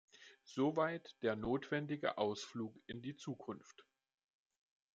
[0.45, 3.85] Soweit der notwendige Ausflug in die Zukunft.